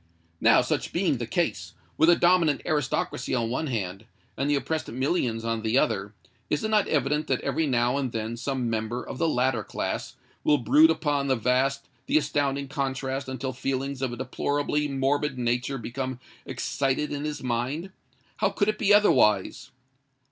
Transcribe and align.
Now, 0.39 0.61
such 0.61 0.93
being 0.93 1.17
the 1.19 1.27
case,—with 1.27 2.09
a 2.09 2.15
dominant 2.15 2.61
aristocracy 2.65 3.35
on 3.35 3.51
one 3.51 3.67
hand, 3.67 4.05
and 4.35 4.49
the 4.49 4.55
oppressed 4.55 4.87
millions 4.91 5.45
on 5.45 5.61
the 5.61 5.77
other,—is 5.77 6.63
it 6.63 6.69
not 6.69 6.87
evident 6.87 7.27
that 7.27 7.41
every 7.41 7.67
now 7.67 7.97
and 7.97 8.11
then 8.11 8.35
some 8.35 8.67
member 8.67 9.03
of 9.07 9.19
the 9.19 9.29
latter 9.29 9.63
class 9.63 10.15
will 10.43 10.57
brood 10.57 10.89
upon 10.89 11.27
the 11.27 11.35
vast, 11.35 11.87
the 12.07 12.17
astounding 12.17 12.67
contrast 12.67 13.29
until 13.29 13.53
feelings 13.53 14.01
of 14.01 14.11
a 14.11 14.17
deplorably 14.17 14.87
morbid 14.87 15.37
nature 15.37 15.77
become 15.77 16.19
excited 16.47 17.11
in 17.11 17.23
his 17.23 17.43
mind? 17.43 17.91
How 18.37 18.49
could 18.49 18.69
it 18.69 18.79
be 18.79 18.91
otherwise? 18.91 19.69